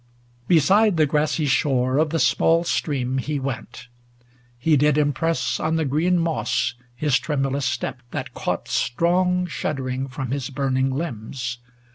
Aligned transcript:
Beside 0.47 0.97
the 0.97 1.05
grassy 1.05 1.45
shore 1.45 1.97
Of 1.99 2.09
the 2.09 2.17
small 2.17 2.63
stream 2.63 3.19
he 3.19 3.39
went; 3.39 3.87
he 4.57 4.75
did 4.75 4.97
im 4.97 5.13
press 5.13 5.59
On 5.59 5.75
the 5.75 5.85
green 5.85 6.17
moss 6.17 6.73
his 6.95 7.19
tremulous 7.19 7.67
step, 7.67 8.01
that 8.09 8.33
caught 8.33 8.67
Strong 8.67 9.45
shuddering 9.45 10.07
from 10.07 10.31
his 10.31 10.49
burning 10.49 10.89
limbs. 10.91 11.59